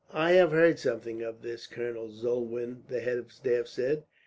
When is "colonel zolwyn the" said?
1.67-3.01